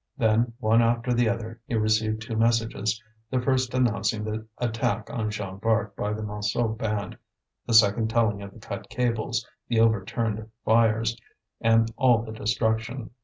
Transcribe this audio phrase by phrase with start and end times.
[0.17, 5.29] Then, one after the other, he received two messages, the first announcing the attack on
[5.29, 7.15] Jean Bart by the Montsou band,
[7.67, 11.15] the second telling of the cut cables, the overturned fires,
[11.59, 13.11] and all the destruction.